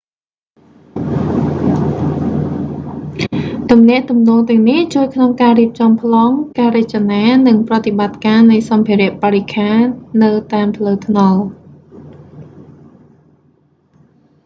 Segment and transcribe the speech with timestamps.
[3.69, 9.79] ទំនាក់ទំនងទាំងនេះជួយក្នុងការរៀបចំប្លង់ ការរចនា និងប្រតិបត្តិការនៃសម្ភារបរិក្ខារ
[10.23, 11.41] នៅតាមផ្លូវថ្នល់